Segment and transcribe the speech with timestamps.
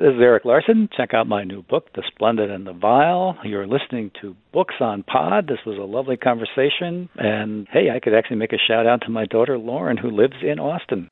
[0.00, 0.88] This is Erik Larson.
[0.96, 3.36] Check out my new book, The Splendid and the Vile.
[3.42, 5.48] You're listening to Books on Pod.
[5.48, 7.08] This was a lovely conversation.
[7.16, 10.36] And hey, I could actually make a shout out to my daughter, Lauren, who lives
[10.40, 11.08] in Austin.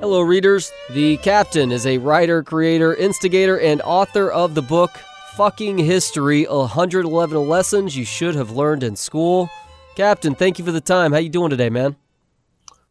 [0.00, 0.72] Hello, readers.
[0.90, 4.90] The Captain is a writer, creator, instigator, and author of the book
[5.36, 9.48] Fucking History 111 Lessons You Should Have Learned in School.
[9.94, 11.12] Captain, thank you for the time.
[11.12, 11.94] How you doing today, man?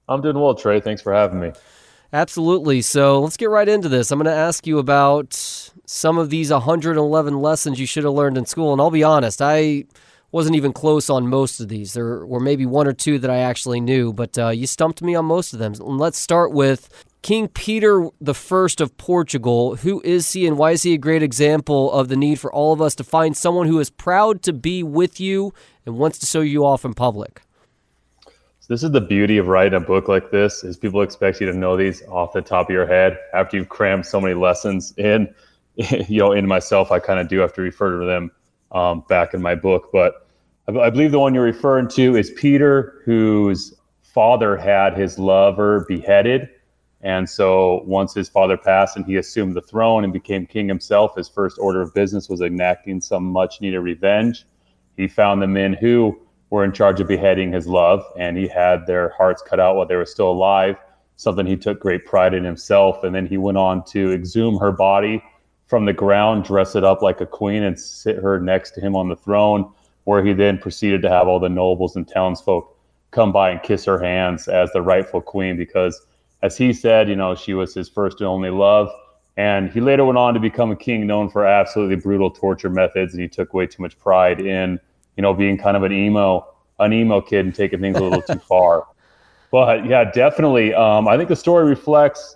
[0.07, 0.79] I'm doing well, Trey.
[0.79, 1.51] Thanks for having me.
[2.13, 2.83] Absolutely.
[2.83, 4.11] So let's get right into this.
[4.11, 5.33] I'm going to ask you about
[5.87, 8.71] some of these 111 lessons you should have learned in school.
[8.71, 9.85] And I'll be honest, I
[10.31, 11.93] wasn't even close on most of these.
[11.93, 15.15] There were maybe one or two that I actually knew, but uh, you stumped me
[15.15, 15.73] on most of them.
[15.73, 16.87] Let's start with
[17.23, 19.77] King Peter I of Portugal.
[19.77, 22.73] Who is he and why is he a great example of the need for all
[22.73, 25.51] of us to find someone who is proud to be with you
[25.83, 27.42] and wants to show you off in public?
[28.63, 31.51] So this is the beauty of writing a book like this is people expect you
[31.51, 34.93] to know these off the top of your head after you've crammed so many lessons
[34.97, 35.33] in.
[36.07, 38.31] You know, in myself, I kind of do have to refer to them
[38.71, 39.89] um, back in my book.
[39.91, 40.27] But
[40.69, 45.83] I, I believe the one you're referring to is Peter, whose father had his lover
[45.89, 46.47] beheaded.
[47.01, 51.15] And so once his father passed and he assumed the throne and became king himself,
[51.17, 54.45] his first order of business was enacting some much needed revenge.
[54.95, 56.17] He found the men who
[56.53, 59.87] were in charge of beheading his love, and he had their hearts cut out while
[59.87, 60.75] they were still alive,
[61.15, 63.03] something he took great pride in himself.
[63.03, 65.23] And then he went on to exhume her body
[65.65, 68.95] from the ground, dress it up like a queen, and sit her next to him
[68.95, 69.67] on the throne,
[70.03, 72.77] where he then proceeded to have all the nobles and townsfolk
[73.09, 76.05] come by and kiss her hands as the rightful queen, because
[76.43, 78.91] as he said, you know, she was his first and only love.
[79.37, 83.15] And he later went on to become a king known for absolutely brutal torture methods,
[83.15, 84.79] and he took way too much pride in
[85.17, 86.45] you know, being kind of an emo,
[86.79, 88.87] an emo kid and taking things a little too far.
[89.51, 90.73] But yeah, definitely.
[90.73, 92.35] Um, I think the story reflects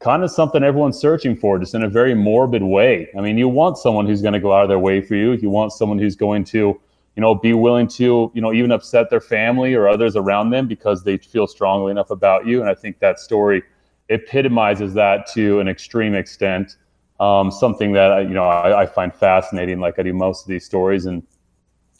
[0.00, 3.08] kind of something everyone's searching for, just in a very morbid way.
[3.16, 5.32] I mean, you want someone who's going to go out of their way for you.
[5.32, 9.10] You want someone who's going to, you know, be willing to, you know, even upset
[9.10, 12.60] their family or others around them because they feel strongly enough about you.
[12.60, 13.62] And I think that story
[14.08, 16.76] epitomizes that to an extreme extent.
[17.20, 20.64] Um, something that you know I, I, find fascinating, like I do most of these
[20.64, 21.22] stories, and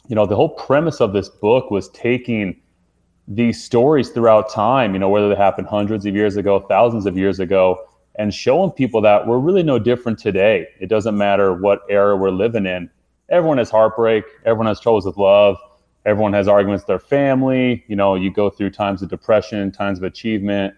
[0.07, 2.59] you know, the whole premise of this book was taking
[3.27, 7.17] these stories throughout time, you know, whether they happened hundreds of years ago, thousands of
[7.17, 7.79] years ago,
[8.17, 10.67] and showing people that we're really no different today.
[10.79, 12.89] It doesn't matter what era we're living in.
[13.29, 15.57] Everyone has heartbreak, everyone has troubles with love,
[16.05, 17.83] everyone has arguments with their family.
[17.87, 20.75] You know, you go through times of depression, times of achievement,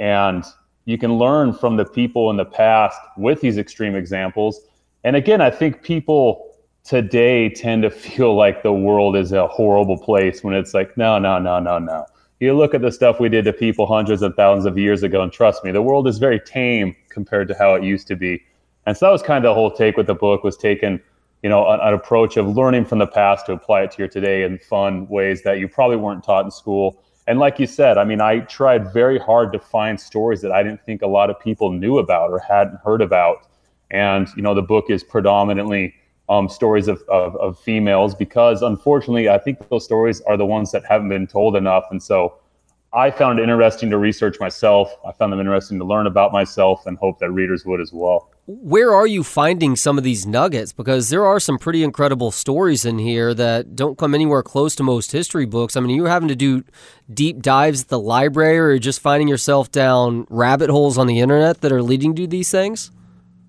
[0.00, 0.44] and
[0.84, 4.60] you can learn from the people in the past with these extreme examples.
[5.04, 6.53] And again, I think people
[6.84, 11.18] today tend to feel like the world is a horrible place when it's like, no,
[11.18, 12.06] no, no, no, no.
[12.40, 15.22] You look at the stuff we did to people hundreds of thousands of years ago,
[15.22, 18.42] and trust me, the world is very tame compared to how it used to be.
[18.86, 21.00] And so that was kind of the whole take with the book was taking,
[21.42, 24.08] you know, an, an approach of learning from the past to apply it to your
[24.08, 27.02] today in fun ways that you probably weren't taught in school.
[27.26, 30.62] And like you said, I mean, I tried very hard to find stories that I
[30.62, 33.48] didn't think a lot of people knew about or hadn't heard about.
[33.90, 35.94] And, you know, the book is predominantly
[36.28, 40.72] um, stories of, of, of, females because unfortunately, I think those stories are the ones
[40.72, 41.84] that haven't been told enough.
[41.90, 42.38] And so
[42.94, 44.94] I found it interesting to research myself.
[45.06, 48.30] I found them interesting to learn about myself and hope that readers would as well.
[48.46, 50.72] Where are you finding some of these nuggets?
[50.72, 54.82] Because there are some pretty incredible stories in here that don't come anywhere close to
[54.82, 55.76] most history books.
[55.76, 56.62] I mean, you're having to do
[57.12, 61.62] deep dives at the library or just finding yourself down rabbit holes on the internet
[61.62, 62.90] that are leading to these things?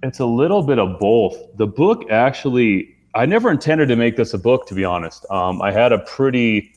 [0.05, 1.35] It's a little bit of both.
[1.57, 5.25] The book actually, I never intended to make this a book, to be honest.
[5.31, 6.73] Um, I had a pretty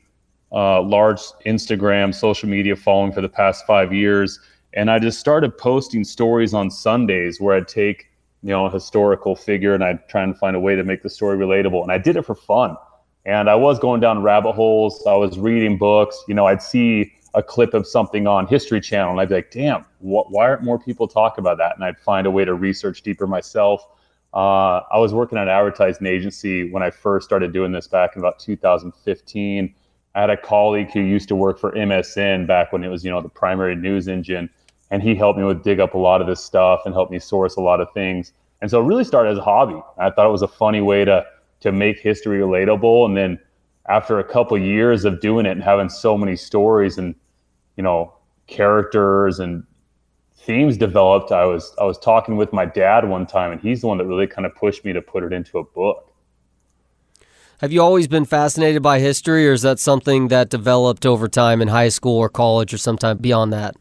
[0.51, 4.41] uh, large Instagram, social media following for the past five years.
[4.73, 8.07] And I just started posting stories on Sundays where I'd take,
[8.43, 11.11] you know, a historical figure and I'd try and find a way to make the
[11.11, 11.83] story relatable.
[11.83, 12.77] And I did it for fun.
[13.27, 15.05] And I was going down rabbit holes.
[15.07, 16.19] I was reading books.
[16.29, 19.51] You know, I'd see a clip of something on History Channel, and I'd be like,
[19.51, 22.55] "Damn, wh- why aren't more people talking about that?" And I'd find a way to
[22.55, 23.87] research deeper myself.
[24.35, 28.15] Uh, I was working at an advertising agency when I first started doing this back
[28.15, 29.75] in about 2015.
[30.15, 33.11] I had a colleague who used to work for MSN back when it was, you
[33.11, 34.51] know, the primary news engine,
[34.91, 37.19] and he helped me with dig up a lot of this stuff and helped me
[37.19, 38.33] source a lot of things.
[38.61, 39.81] And so it really started as a hobby.
[39.99, 41.25] I thought it was a funny way to
[41.61, 43.39] to make history relatable, and then
[43.89, 47.15] after a couple of years of doing it and having so many stories and
[47.77, 48.15] you know
[48.47, 49.65] characters and
[50.37, 53.87] themes developed i was i was talking with my dad one time and he's the
[53.87, 56.13] one that really kind of pushed me to put it into a book
[57.61, 61.61] have you always been fascinated by history or is that something that developed over time
[61.61, 63.75] in high school or college or sometime beyond that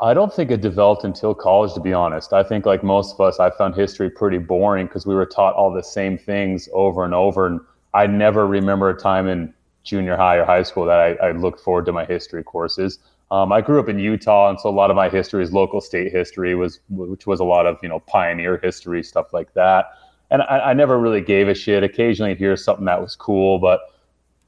[0.00, 2.32] I don't think it developed until college, to be honest.
[2.32, 5.54] I think, like most of us, I found history pretty boring because we were taught
[5.54, 7.46] all the same things over and over.
[7.46, 7.60] And
[7.94, 9.52] I never remember a time in
[9.84, 12.98] junior high or high school that I, I looked forward to my history courses.
[13.30, 15.80] Um, I grew up in Utah, and so a lot of my history is local
[15.80, 19.86] state history, was which was a lot of you know pioneer history stuff like that.
[20.30, 21.82] And I, I never really gave a shit.
[21.82, 23.80] Occasionally, hear something that was cool, but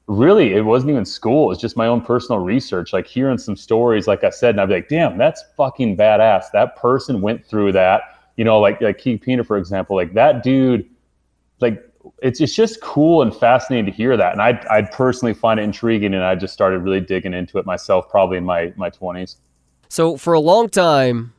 [0.07, 1.45] really it wasn't even school.
[1.45, 4.61] It was just my own personal research, like hearing some stories, like I said, and
[4.61, 6.45] I'd be like, damn, that's fucking badass.
[6.53, 8.01] That person went through that.
[8.37, 10.87] You know, like like Keith Pina, for example, like that dude,
[11.59, 11.83] like
[12.21, 14.33] it's it's just cool and fascinating to hear that.
[14.33, 17.65] And I I personally find it intriguing and I just started really digging into it
[17.65, 19.37] myself probably in my my twenties.
[19.89, 21.33] So for a long time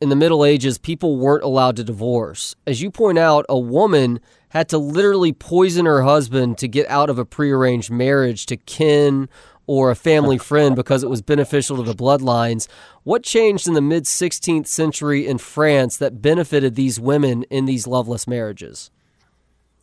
[0.00, 2.56] in the Middle Ages, people weren't allowed to divorce.
[2.66, 4.20] As you point out, a woman
[4.50, 9.28] had to literally poison her husband to get out of a prearranged marriage to kin
[9.66, 12.66] or a family friend because it was beneficial to the bloodlines.
[13.02, 17.86] What changed in the mid 16th century in France that benefited these women in these
[17.86, 18.90] loveless marriages?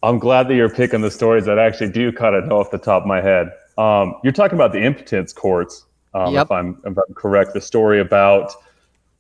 [0.04, 2.72] I'm glad that you're picking the stories that I actually do kind of know off
[2.72, 3.52] the top of my head.
[3.78, 6.46] Um, you're talking about the impotence courts, um, yep.
[6.46, 7.54] if, I'm, if I'm correct.
[7.54, 8.54] The story about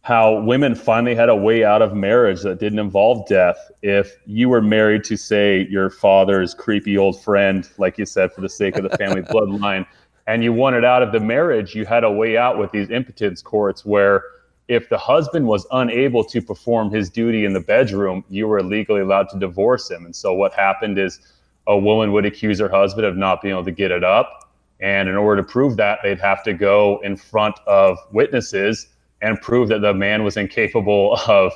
[0.01, 3.57] how women finally had a way out of marriage that didn't involve death.
[3.81, 8.41] If you were married to, say, your father's creepy old friend, like you said, for
[8.41, 9.85] the sake of the family bloodline,
[10.27, 13.41] and you wanted out of the marriage, you had a way out with these impotence
[13.41, 14.23] courts where
[14.67, 19.01] if the husband was unable to perform his duty in the bedroom, you were legally
[19.01, 20.05] allowed to divorce him.
[20.05, 21.19] And so what happened is
[21.67, 24.51] a woman would accuse her husband of not being able to get it up.
[24.79, 28.87] And in order to prove that, they'd have to go in front of witnesses
[29.21, 31.53] and prove that the man was incapable of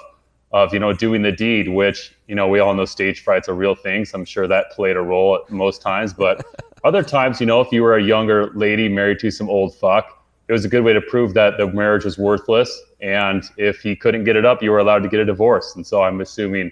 [0.53, 3.53] of you know doing the deed which you know we all know stage fright's a
[3.53, 6.45] real thing so i'm sure that played a role at most times but
[6.83, 10.20] other times you know if you were a younger lady married to some old fuck
[10.51, 13.95] it was a good way to prove that the marriage was worthless and if he
[13.95, 16.69] couldn't get it up you were allowed to get a divorce and so i'm assuming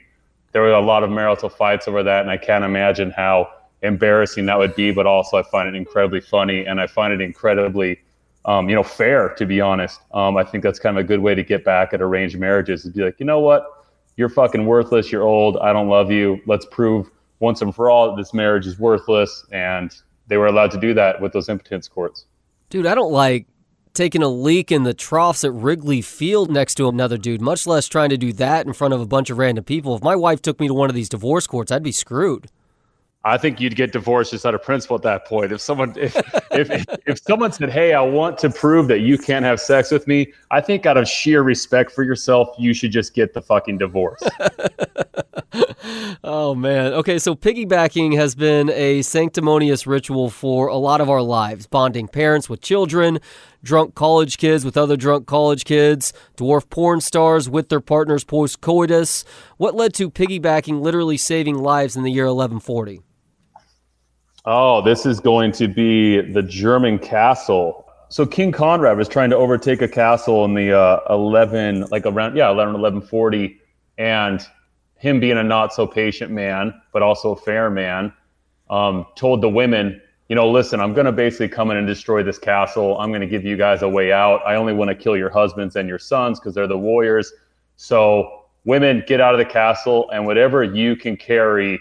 [0.52, 3.50] there were a lot of marital fights over that and i can't imagine how
[3.81, 7.22] embarrassing that would be but also i find it incredibly funny and i find it
[7.22, 7.98] incredibly
[8.46, 10.00] um, you know, fair, to be honest.
[10.14, 12.86] Um, I think that's kind of a good way to get back at arranged marriages
[12.86, 13.86] is be like, you know what?
[14.16, 15.12] You're fucking worthless.
[15.12, 15.58] You're old.
[15.58, 16.42] I don't love you.
[16.46, 19.46] Let's prove once and for all that this marriage is worthless.
[19.52, 19.94] And
[20.28, 22.25] they were allowed to do that with those impotence courts.
[22.70, 23.46] Dude, I don't like
[23.94, 27.88] taking a leak in the troughs at Wrigley Field next to another dude, much less
[27.88, 29.95] trying to do that in front of a bunch of random people.
[29.95, 32.47] If my wife took me to one of these divorce courts, I'd be screwed.
[33.25, 35.51] I think you'd get divorced just out of principle at that point.
[35.51, 36.15] If someone if,
[36.51, 40.07] if, if someone said, "Hey, I want to prove that you can't have sex with
[40.07, 43.77] me," I think out of sheer respect for yourself, you should just get the fucking
[43.77, 44.21] divorce.
[46.24, 46.94] oh man.
[46.94, 52.08] Okay, so piggybacking has been a sanctimonious ritual for a lot of our lives, bonding
[52.08, 53.20] parents with children,
[53.64, 58.62] drunk college kids with other drunk college kids, dwarf porn stars with their partners post
[58.62, 59.26] coitus.
[59.58, 63.02] What led to piggybacking literally saving lives in the year 1140?
[64.46, 67.86] Oh, this is going to be the German castle.
[68.10, 72.36] So King Conrad was trying to overtake a castle in the uh, 11, like around,
[72.36, 73.60] yeah, 11, 1140.
[73.98, 74.42] And
[75.00, 78.13] him being a not so patient man, but also a fair man,
[78.69, 82.22] um, told the women, you know, listen, I'm going to basically come in and destroy
[82.22, 83.00] this castle.
[83.00, 84.42] I'm going to give you guys a way out.
[84.46, 87.34] I only want to kill your husbands and your sons because they're the warriors.
[87.78, 91.79] So, women, get out of the castle, and whatever you can carry,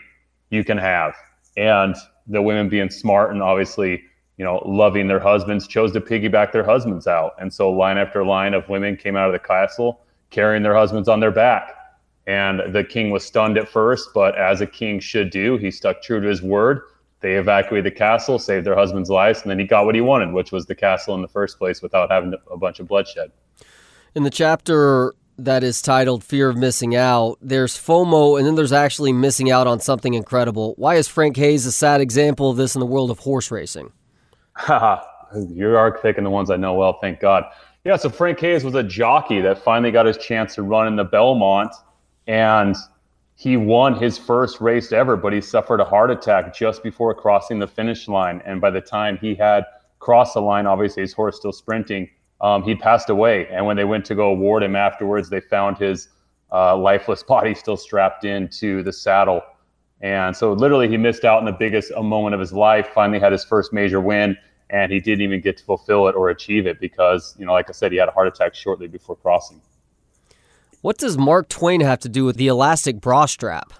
[0.51, 1.15] you can have.
[1.57, 1.95] And
[2.29, 4.03] the women being smart and obviously
[4.37, 8.25] you know loving their husbands chose to piggyback their husbands out and so line after
[8.25, 11.75] line of women came out of the castle carrying their husbands on their back
[12.29, 16.01] and the king was stunned at first but as a king should do he stuck
[16.03, 16.83] true to his word
[17.21, 20.33] they evacuated the castle saved their husbands lives and then he got what he wanted
[20.33, 23.33] which was the castle in the first place without having a bunch of bloodshed
[24.15, 28.73] in the chapter that is titled Fear of Missing Out, there's FOMO, and then there's
[28.73, 30.75] actually missing out on something incredible.
[30.77, 33.93] Why is Frank Hayes a sad example of this in the world of horse racing?
[34.55, 35.01] Haha,
[35.49, 37.45] you are picking the ones I know well, thank God.
[37.85, 40.97] Yeah, so Frank Hayes was a jockey that finally got his chance to run in
[40.97, 41.73] the Belmont,
[42.29, 42.77] and
[43.35, 47.59] he won his first race ever, but he suffered a heart attack just before crossing
[47.59, 48.43] the finish line.
[48.45, 49.65] And by the time he had
[49.99, 53.49] crossed the line, obviously his horse still sprinting, um, he passed away.
[53.49, 56.09] And when they went to go award him afterwards, they found his
[56.53, 59.41] uh, lifeless body still strapped into the saddle.
[60.01, 62.89] And so, literally, he missed out on the biggest moment of his life.
[62.95, 64.37] Finally, had his first major win,
[64.71, 67.69] and he didn't even get to fulfill it or achieve it because, you know, like
[67.69, 69.61] I said, he had a heart attack shortly before crossing.
[70.83, 73.73] What does Mark Twain have to do with the elastic bra strap?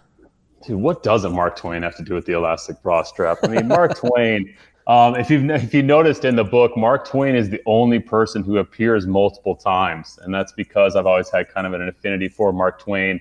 [0.67, 3.39] Dude, what doesn't Mark Twain have to do with the elastic bra strap?
[3.45, 4.53] I mean, Mark Twain
[4.89, 8.43] Um, if you've if you noticed in the book, Mark Twain is the only person
[8.43, 12.53] who appears multiple times, and that's because I've always had kind of an affinity for
[12.53, 13.21] Mark Twain.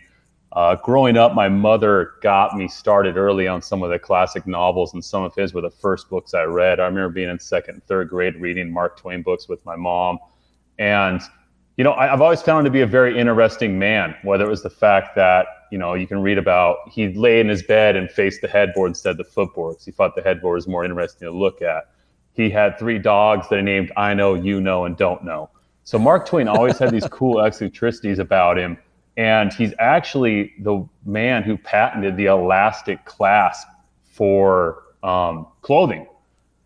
[0.53, 4.93] Uh, growing up, my mother got me started early on some of the classic novels,
[4.93, 6.79] and some of his were the first books I read.
[6.79, 10.19] I remember being in second third grade reading Mark Twain books with my mom,
[10.79, 11.22] and
[11.77, 14.15] you know, I, have always found him to be a very interesting man.
[14.24, 17.48] Whether it was the fact that you know you can read about he lay in
[17.48, 20.55] his bed and faced the headboard instead of the footboard because he thought the headboard
[20.55, 21.89] was more interesting to look at.
[22.34, 25.51] He had three dogs that he named I know, you know, and don't know.
[25.84, 28.77] So Mark Twain always had these cool eccentricities about him,
[29.15, 33.67] and he's actually the man who patented the elastic clasp
[34.03, 36.07] for um, clothing.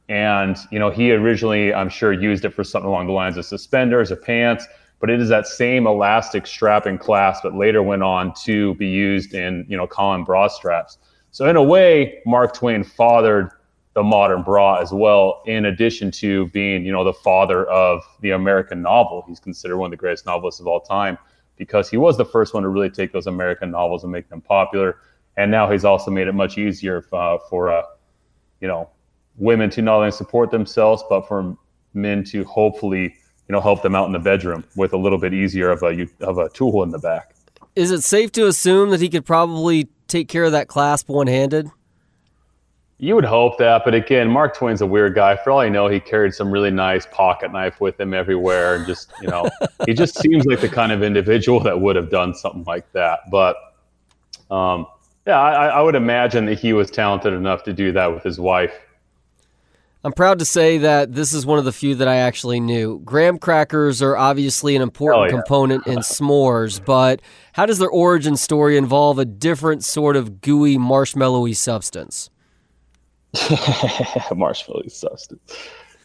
[0.08, 3.46] And you know, he originally, I'm sure, used it for something along the lines of
[3.46, 4.68] suspenders or pants
[5.02, 8.88] but it is that same elastic strap and clasp that later went on to be
[8.88, 11.00] used in you know common bra straps.
[11.32, 13.52] So in a way, Mark Twain fathered
[13.94, 15.42] the modern bra as well.
[15.48, 19.88] In addition to being you know the father of the American novel, he's considered one
[19.88, 21.18] of the greatest novelists of all time
[21.58, 24.40] because he was the first one to really take those American novels and make them
[24.40, 24.98] popular.
[25.36, 27.84] And now he's also made it much easier uh, for uh,
[28.60, 28.88] you know
[29.38, 31.58] women to not only support themselves but for
[31.94, 33.16] men to hopefully
[33.48, 36.08] you know help them out in the bedroom with a little bit easier of a
[36.22, 37.36] of a tool in the back.
[37.76, 41.28] Is it safe to assume that he could probably take care of that clasp one
[41.28, 41.70] handed?
[42.98, 45.36] You would hope that, but again, Mark Twain's a weird guy.
[45.36, 48.86] For all I know, he carried some really nice pocket knife with him everywhere, and
[48.86, 49.50] just you know,
[49.86, 53.22] he just seems like the kind of individual that would have done something like that.
[53.32, 53.56] But
[54.52, 54.86] um,
[55.26, 58.40] yeah, I, I would imagine that he was talented enough to do that with his
[58.40, 58.80] wife
[60.04, 63.00] I'm proud to say that this is one of the few that I actually knew.
[63.06, 65.32] Graham crackers are obviously an important oh, yeah.
[65.32, 67.22] component in s'mores, but
[67.54, 72.32] how does their origin story involve a different sort of gooey, marshmallowy substance?
[73.36, 75.56] marshmallowy substance.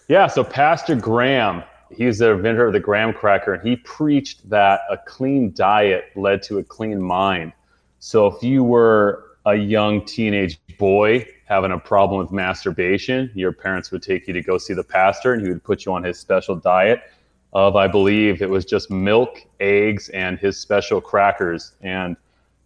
[0.08, 4.80] Yeah, so Pastor Graham, he's the inventor of the graham cracker, and he preached that
[4.90, 7.54] a clean diet led to a clean mind.
[8.00, 13.90] So if you were a young teenage boy having a problem with masturbation, your parents
[13.92, 16.18] would take you to go see the pastor and he would put you on his
[16.18, 17.02] special diet
[17.52, 21.72] of, I believe, it was just milk, eggs, and his special crackers.
[21.80, 22.16] And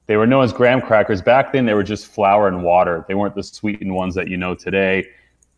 [0.06, 1.20] they were known as graham crackers.
[1.20, 3.04] Back then, they were just flour and water.
[3.06, 5.06] They weren't the sweetened ones that you know today.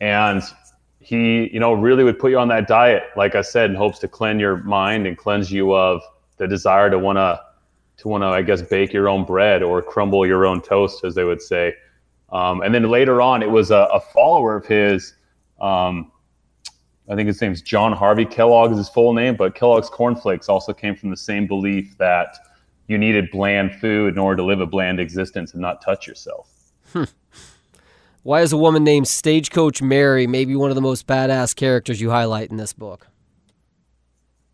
[0.01, 0.43] And
[0.99, 4.01] he, you know, really would put you on that diet, like I said, in hopes
[4.01, 6.03] to cleanse your mind and cleanse you of
[6.39, 7.41] the desire to want to,
[7.99, 11.15] to want to, I guess, bake your own bread or crumble your own toast, as
[11.15, 11.75] they would say.
[12.33, 15.15] Um, and then later on, it was a, a follower of his.
[15.61, 16.11] Um,
[17.09, 20.73] I think his name's John Harvey Kellogg is his full name, but Kellogg's cornflakes also
[20.73, 22.39] came from the same belief that
[22.89, 26.49] you needed bland food in order to live a bland existence and not touch yourself.
[26.93, 27.05] Hmm.
[28.23, 32.11] Why is a woman named Stagecoach Mary maybe one of the most badass characters you
[32.11, 33.09] highlight in this book?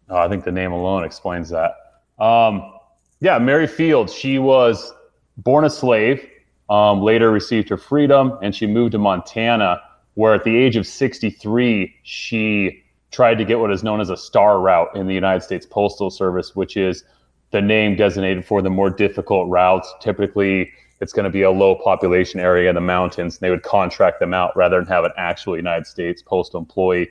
[0.09, 1.77] Oh, I think the name alone explains that.
[2.19, 2.73] Um,
[3.21, 4.15] yeah, Mary Fields.
[4.15, 4.93] She was
[5.37, 6.27] born a slave
[6.71, 9.81] um, later received her freedom and she moved to Montana,
[10.15, 14.17] where at the age of 63, she tried to get what is known as a
[14.17, 17.05] star route in the United States Postal Service, which is
[17.51, 19.93] the name designated for the more difficult routes.
[20.01, 20.71] Typically,
[21.01, 23.37] it's going to be a low population area in the mountains.
[23.37, 27.09] And they would contract them out rather than have an actual United States postal employee.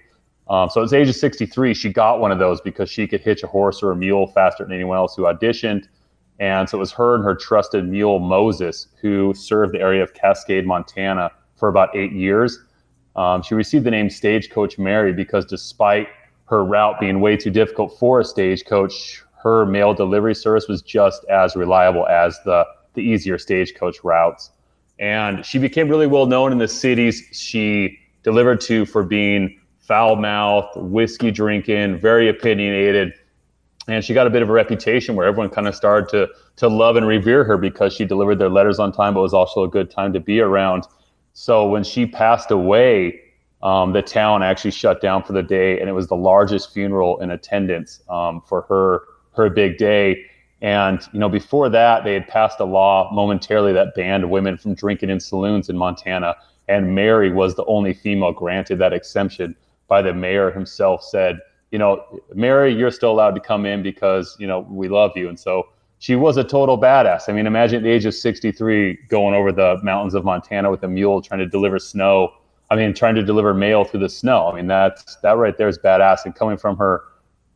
[0.50, 3.22] Um, so at the age of 63, she got one of those because she could
[3.22, 5.88] hitch a horse or a mule faster than anyone else who auditioned.
[6.40, 10.14] And so it was her and her trusted mule, Moses, who served the area of
[10.14, 12.60] Cascade, Montana for about eight years.
[13.16, 16.08] Um, she received the name Stagecoach Mary because despite
[16.46, 21.24] her route being way too difficult for a stagecoach, her mail delivery service was just
[21.26, 24.52] as reliable as the, the easier stagecoach routes.
[25.00, 30.16] And she became really well known in the cities she delivered to for being foul
[30.16, 33.14] mouthed, whiskey drinking, very opinionated,
[33.88, 36.28] and she got a bit of a reputation where everyone kind of started to
[36.58, 39.64] to love and revere her because she delivered their letters on time, but was also
[39.64, 40.86] a good time to be around.
[41.34, 43.22] So when she passed away,
[43.62, 47.20] um, the town actually shut down for the day, and it was the largest funeral
[47.22, 49.04] in attendance um, for her
[49.36, 50.26] her big day.
[50.62, 54.74] And you know, before that, they had passed a law momentarily that banned women from
[54.74, 56.36] drinking in saloons in Montana,
[56.68, 59.56] and Mary was the only female granted that exemption
[59.88, 61.04] by the mayor himself.
[61.04, 61.40] Said
[61.72, 65.30] you know, Mary, you're still allowed to come in because, you know, we love you.
[65.30, 65.68] And so
[66.00, 67.24] she was a total badass.
[67.28, 70.84] I mean, imagine at the age of 63 going over the mountains of Montana with
[70.84, 72.34] a mule trying to deliver snow.
[72.70, 74.50] I mean, trying to deliver mail through the snow.
[74.50, 76.26] I mean, that's that right there is badass.
[76.26, 77.04] And coming from her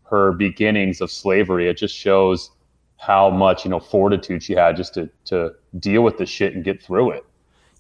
[0.04, 2.52] her beginnings of slavery, it just shows
[2.98, 6.64] how much, you know, fortitude she had just to to deal with the shit and
[6.64, 7.26] get through it.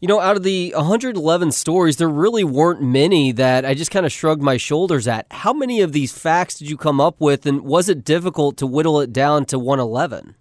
[0.01, 4.03] You know, out of the 111 stories, there really weren't many that I just kind
[4.03, 5.27] of shrugged my shoulders at.
[5.29, 8.65] How many of these facts did you come up with, and was it difficult to
[8.65, 10.34] whittle it down to 111?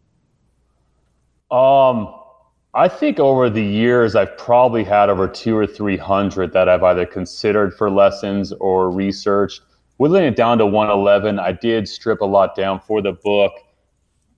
[1.50, 2.14] Um,
[2.72, 7.04] I think over the years, I've probably had over two or 300 that I've either
[7.04, 9.60] considered for lessons or researched.
[9.98, 13.52] Whittling it down to 111, I did strip a lot down for the book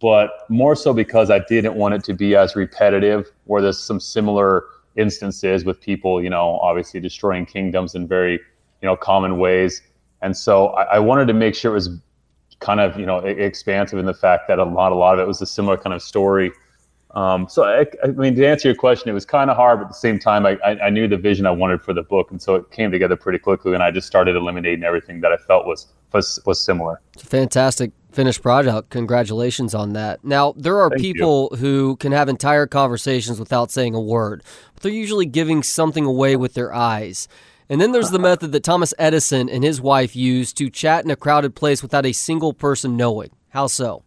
[0.00, 4.00] but more so because I didn't want it to be as repetitive, where there's some
[4.00, 4.64] similar
[4.96, 9.82] instances with people, you know, obviously destroying kingdoms in very, you know, common ways.
[10.20, 12.00] And so I, I wanted to make sure it was
[12.61, 15.26] kind of, you know, expansive in the fact that a lot, a lot of it
[15.26, 16.52] was a similar kind of story.
[17.14, 19.85] Um, so I, I, mean, to answer your question, it was kind of hard, but
[19.85, 22.40] at the same time, I, I, knew the vision I wanted for the book, and
[22.40, 23.75] so it came together pretty quickly.
[23.75, 27.00] And I just started eliminating everything that I felt was was, was similar.
[27.14, 28.90] It's a fantastic finished product.
[28.90, 30.25] Congratulations on that.
[30.25, 31.59] Now, there are Thank people you.
[31.59, 34.42] who can have entire conversations without saying a word,
[34.75, 37.28] but they're usually giving something away with their eyes.
[37.69, 41.11] And then there's the method that Thomas Edison and his wife used to chat in
[41.11, 43.31] a crowded place without a single person knowing.
[43.50, 44.04] How so?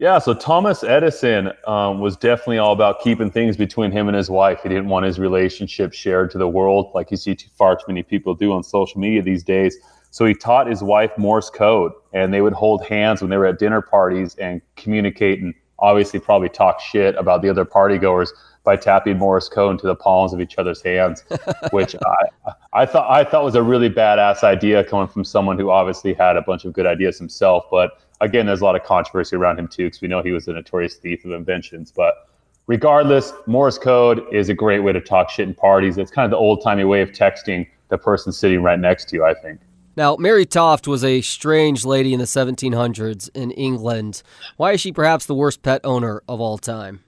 [0.00, 4.30] Yeah, so Thomas Edison um, was definitely all about keeping things between him and his
[4.30, 4.60] wife.
[4.62, 7.84] He didn't want his relationship shared to the world like you see too far too
[7.86, 9.76] many people do on social media these days.
[10.10, 13.44] So he taught his wife Morse code, and they would hold hands when they were
[13.44, 18.30] at dinner parties and communicate and obviously probably talk shit about the other partygoers
[18.64, 21.24] by tapping Morse code into the palms of each other's hands,
[21.72, 25.68] which I, I thought I thought was a really badass idea coming from someone who
[25.68, 27.66] obviously had a bunch of good ideas himself.
[27.70, 27.90] But
[28.20, 30.52] again, there's a lot of controversy around him too, because we know he was a
[30.52, 31.92] notorious thief of inventions.
[31.94, 32.28] But
[32.66, 35.98] regardless, Morse code is a great way to talk shit in parties.
[35.98, 39.16] It's kind of the old timey way of texting the person sitting right next to
[39.16, 39.60] you, I think.
[39.96, 44.22] Now, Mary Toft was a strange lady in the 1700s in England.
[44.56, 47.00] Why is she perhaps the worst pet owner of all time?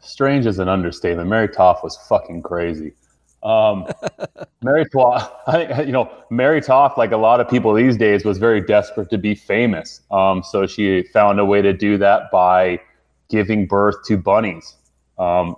[0.00, 1.28] Strange is an understatement.
[1.28, 2.94] Mary Toft was fucking crazy.
[3.42, 3.86] Um,
[4.62, 8.24] Mary Toft, I think, you know, Mary Toft, like a lot of people these days,
[8.24, 10.00] was very desperate to be famous.
[10.10, 12.80] Um, so she found a way to do that by
[13.28, 14.74] giving birth to bunnies.
[15.18, 15.56] Um,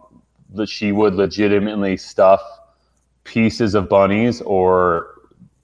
[0.55, 2.43] that she would legitimately stuff
[3.25, 5.15] pieces of bunnies or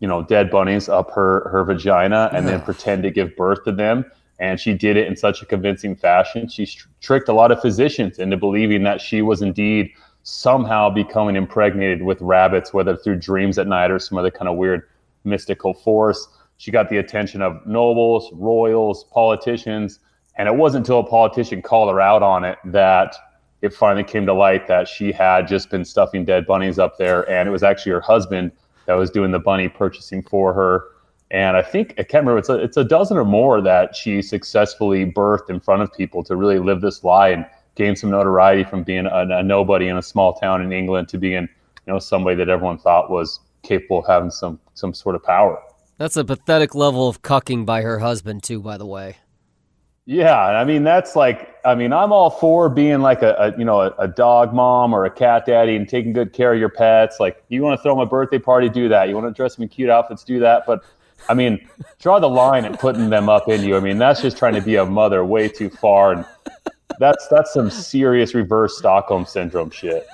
[0.01, 3.73] you know dead bunnies up her her vagina and then pretend to give birth to
[3.73, 4.05] them
[4.39, 7.61] and she did it in such a convincing fashion she tr- tricked a lot of
[7.61, 9.91] physicians into believing that she was indeed
[10.29, 14.57] somehow becoming impregnated with rabbits whether through dreams at night or some other kind of
[14.57, 14.83] weird
[15.25, 20.01] mystical force she got the attention of nobles royals politicians
[20.37, 23.15] and it wasn't until a politician called her out on it that
[23.63, 27.29] it finally came to light that she had just been stuffing dead bunnies up there
[27.31, 28.51] and it was actually her husband
[28.87, 30.85] that was doing the bunny purchasing for her.
[31.31, 32.39] And I think I can't remember.
[32.39, 36.23] It's a, it's a dozen or more that she successfully birthed in front of people
[36.25, 37.45] to really live this lie and
[37.77, 41.19] gain some notoriety from being a, a nobody in a small town in England to
[41.19, 45.23] being, you know, somebody that everyone thought was capable of having some some sort of
[45.23, 45.63] power.
[45.99, 48.61] That's a pathetic level of cucking by her husband, too.
[48.61, 49.17] By the way.
[50.09, 53.65] Yeah, I mean that's like I mean I'm all for being like a, a you
[53.65, 56.69] know a, a, dog mom or a cat daddy and taking good care of your
[56.69, 57.19] pets.
[57.19, 59.09] Like you want to throw them a birthday party, do that.
[59.09, 60.63] You want to dress them in cute outfits, do that.
[60.65, 60.85] But
[61.29, 63.77] I mean, draw the line at putting them up in you.
[63.77, 66.25] I mean that's just trying to be a mother way too far, and
[66.99, 70.07] that's that's some serious reverse Stockholm syndrome shit.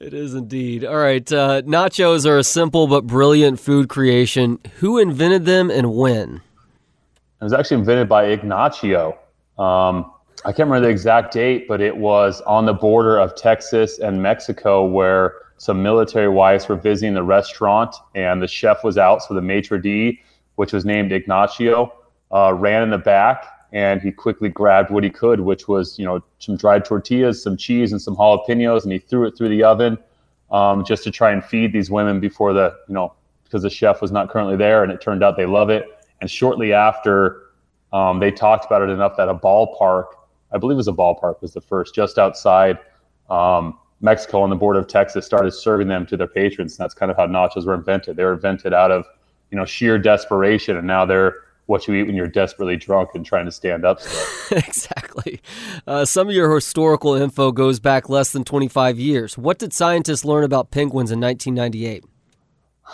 [0.00, 0.84] it is indeed.
[0.84, 4.58] All right, uh, nachos are a simple but brilliant food creation.
[4.78, 6.42] Who invented them and when?
[7.40, 9.18] It was actually invented by Ignacio.
[9.58, 10.10] Um,
[10.46, 14.22] I can't remember the exact date, but it was on the border of Texas and
[14.22, 19.22] Mexico where some military wives were visiting the restaurant and the chef was out.
[19.22, 20.20] So the maitre d',
[20.56, 21.92] which was named Ignacio,
[22.32, 26.04] uh, ran in the back and he quickly grabbed what he could, which was, you
[26.04, 29.64] know, some dried tortillas, some cheese, and some jalapenos, and he threw it through the
[29.64, 29.98] oven
[30.52, 34.00] um, just to try and feed these women before the, you know, because the chef
[34.00, 34.84] was not currently there.
[34.84, 35.86] And it turned out they love it.
[36.20, 37.42] And shortly after,
[37.92, 40.06] um, they talked about it enough that a ballpark,
[40.52, 42.78] I believe it was a ballpark, was the first just outside
[43.28, 46.78] um, Mexico on the border of Texas, started serving them to their patrons.
[46.78, 48.14] And that's kind of how nachos were invented.
[48.14, 49.04] They were invented out of
[49.50, 53.24] you know sheer desperation, and now they're what you eat when you're desperately drunk and
[53.24, 54.00] trying to stand up
[54.50, 55.40] exactly.
[55.86, 59.38] Uh, some of your historical info goes back less than 25 years.
[59.38, 62.04] What did scientists learn about penguins in 1998?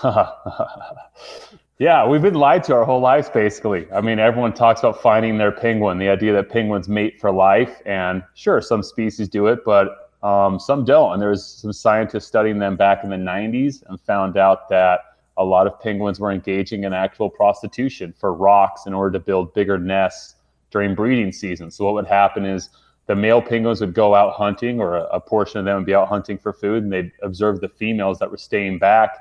[1.80, 3.90] Yeah, we've been lied to our whole lives, basically.
[3.90, 7.80] I mean, everyone talks about finding their penguin, the idea that penguins mate for life.
[7.87, 11.14] And sure, some species do it, but um, some don't.
[11.14, 15.09] And there was some scientists studying them back in the 90s and found out that
[15.40, 19.55] a lot of penguins were engaging in actual prostitution for rocks in order to build
[19.55, 20.35] bigger nests
[20.70, 21.70] during breeding season.
[21.70, 22.68] So what would happen is
[23.07, 25.94] the male penguins would go out hunting, or a, a portion of them would be
[25.94, 29.16] out hunting for food, and they'd observe the females that were staying back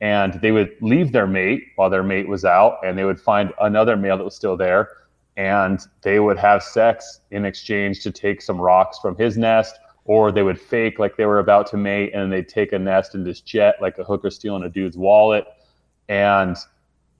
[0.00, 3.52] and they would leave their mate while their mate was out and they would find
[3.60, 4.88] another male that was still there
[5.36, 10.30] and they would have sex in exchange to take some rocks from his nest or
[10.30, 13.26] they would fake like they were about to mate and they'd take a nest and
[13.26, 15.44] just jet like a hooker stealing a dude's wallet
[16.08, 16.56] and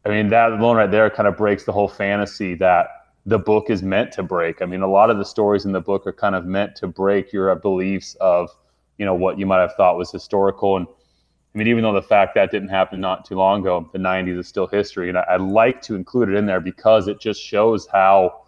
[0.05, 2.88] i mean that alone right there kind of breaks the whole fantasy that
[3.27, 5.81] the book is meant to break i mean a lot of the stories in the
[5.81, 8.51] book are kind of meant to break your beliefs of
[8.98, 10.87] you know what you might have thought was historical and
[11.55, 14.38] I mean, even though the fact that didn't happen not too long ago, the 90s
[14.38, 15.09] is still history.
[15.09, 18.42] And I, I like to include it in there because it just shows how,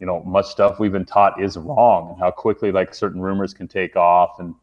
[0.00, 3.52] you know, much stuff we've been taught is wrong and how quickly like certain rumors
[3.52, 4.40] can take off.
[4.40, 4.54] And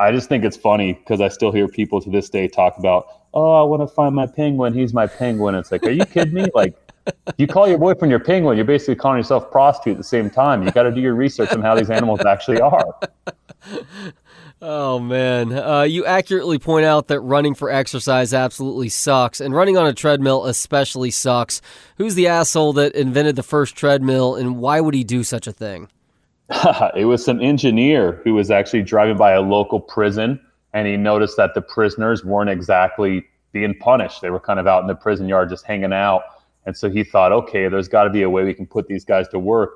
[0.00, 3.06] I, just think it's funny because I still hear people to this day talk about,
[3.34, 4.74] oh, I want to find my penguin.
[4.74, 5.54] He's my penguin.
[5.54, 6.46] It's like, are you kidding me?
[6.54, 6.74] Like,
[7.36, 10.62] you call your boyfriend your penguin, you're basically calling yourself prostitute at the same time.
[10.62, 12.98] You got to do your research on how these animals actually are.
[14.64, 19.76] Oh man, uh, you accurately point out that running for exercise absolutely sucks, and running
[19.76, 21.60] on a treadmill especially sucks.
[21.98, 25.52] Who's the asshole that invented the first treadmill, and why would he do such a
[25.52, 25.88] thing?
[26.96, 30.40] it was some engineer who was actually driving by a local prison,
[30.72, 34.20] and he noticed that the prisoners weren't exactly being punished.
[34.20, 36.22] They were kind of out in the prison yard just hanging out,
[36.66, 39.04] and so he thought, okay, there's got to be a way we can put these
[39.04, 39.70] guys to work.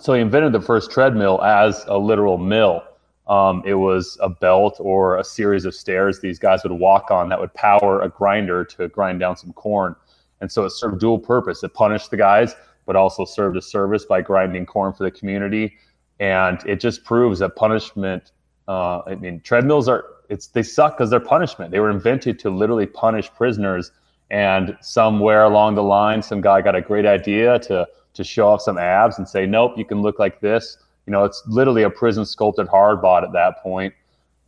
[0.00, 2.82] So he invented the first treadmill as a literal mill
[3.26, 7.28] um, it was a belt or a series of stairs these guys would walk on
[7.30, 9.96] that would power a grinder to grind down some corn.
[10.40, 11.62] And so it served dual purpose.
[11.62, 12.54] It punished the guys,
[12.86, 15.76] but also served a service by grinding corn for the community.
[16.20, 18.32] And it just proves that punishment.
[18.68, 21.70] Uh, I mean, treadmills are it's they suck because they're punishment.
[21.70, 23.92] They were invented to literally punish prisoners.
[24.30, 28.62] And somewhere along the line, some guy got a great idea to to show off
[28.62, 31.90] some abs and say, "Nope, you can look like this." you know, it's literally a
[31.90, 33.94] prison sculpted hard bod at that point,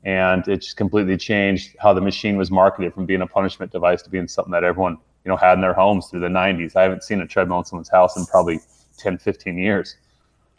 [0.05, 4.03] and it just completely changed how the machine was marketed from being a punishment device
[4.03, 6.77] to being something that everyone you know had in their homes through the 90s.
[6.77, 8.61] I haven't seen a treadmill in someone's house in probably
[8.97, 9.97] 10, 15 years.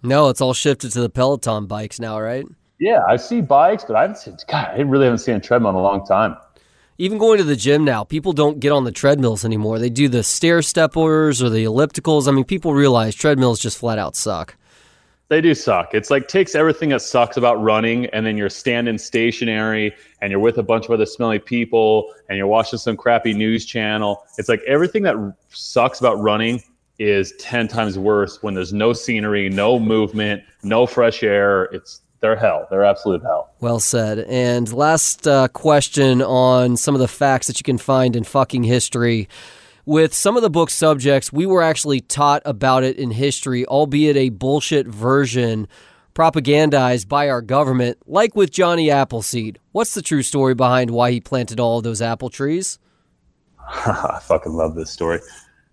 [0.04, 2.46] No, it's all shifted to the Peloton bikes now, right?
[2.78, 4.38] Yeah, I see bikes, but I haven't seen.
[4.48, 6.36] God, I really haven't seen a treadmill in a long time.
[7.00, 9.80] Even going to the gym now, people don't get on the treadmills anymore.
[9.80, 12.28] They do the stair steppers or the ellipticals.
[12.28, 14.56] I mean, people realize treadmills just flat out suck.
[15.30, 15.94] They do suck.
[15.94, 20.40] It's like takes everything that sucks about running, and then you're standing stationary, and you're
[20.40, 24.24] with a bunch of other smelly people, and you're watching some crappy news channel.
[24.38, 25.16] It's like everything that
[25.50, 26.64] sucks about running
[26.98, 31.66] is ten times worse when there's no scenery, no movement, no fresh air.
[31.66, 32.66] It's they're hell.
[32.70, 33.54] They're absolute hell.
[33.60, 34.20] Well said.
[34.20, 38.64] And last uh, question on some of the facts that you can find in fucking
[38.64, 39.28] history
[39.88, 44.18] with some of the book's subjects, we were actually taught about it in history, albeit
[44.18, 45.66] a bullshit version
[46.14, 49.60] propagandized by our government, like with Johnny Appleseed.
[49.72, 52.80] What's the true story behind why he planted all of those apple trees?
[53.70, 55.22] I fucking love this story.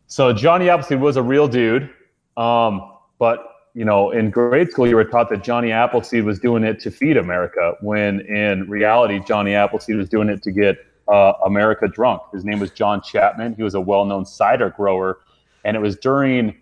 [0.06, 1.90] So Johnny Appleseed was a real dude,
[2.36, 6.62] um, but you know, in grade school, you were taught that Johnny Appleseed was doing
[6.62, 10.76] it to feed America, when in reality, Johnny Appleseed was doing it to get
[11.08, 12.22] uh, America drunk.
[12.32, 13.54] His name was John Chapman.
[13.54, 15.20] He was a well known cider grower.
[15.64, 16.56] And it was during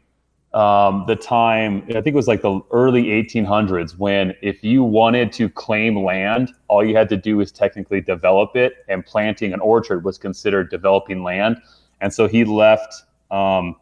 [0.55, 5.33] um, the time, I think it was like the early 1800s, when if you wanted
[5.33, 9.61] to claim land, all you had to do was technically develop it, and planting an
[9.61, 11.57] orchard was considered developing land.
[12.01, 13.77] And so he left um,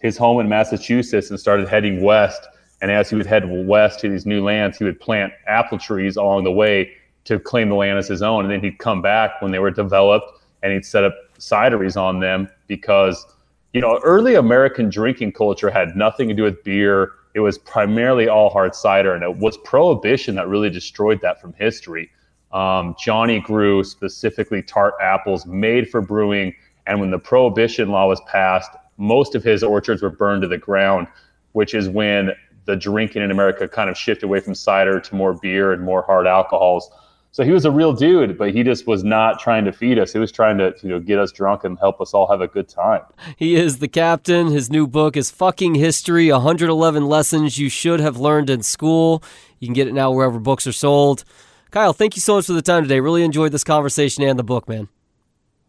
[0.00, 2.46] his home in Massachusetts and started heading west.
[2.82, 6.16] And as he would head west to these new lands, he would plant apple trees
[6.16, 6.92] along the way
[7.26, 8.44] to claim the land as his own.
[8.44, 12.20] And then he'd come back when they were developed and he'd set up cideries on
[12.20, 13.26] them because,
[13.72, 17.12] you know, early American drinking culture had nothing to do with beer.
[17.34, 19.14] It was primarily all hard cider.
[19.14, 22.10] And it was prohibition that really destroyed that from history.
[22.52, 26.54] Um, Johnny grew specifically tart apples made for brewing.
[26.86, 30.58] And when the prohibition law was passed, most of his orchards were burned to the
[30.58, 31.08] ground,
[31.52, 32.32] which is when
[32.64, 36.02] the drinking in America kind of shifted away from cider to more beer and more
[36.02, 36.90] hard alcohols.
[37.36, 40.10] So he was a real dude, but he just was not trying to feed us.
[40.10, 42.48] He was trying to, you know, get us drunk and help us all have a
[42.48, 43.02] good time.
[43.36, 44.46] He is the captain.
[44.46, 49.22] His new book is Fucking History 111 Lessons You Should Have Learned in School.
[49.58, 51.24] You can get it now wherever books are sold.
[51.70, 53.00] Kyle, thank you so much for the time today.
[53.00, 54.88] Really enjoyed this conversation and the book, man.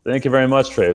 [0.05, 0.85] Thank you very much, Trey.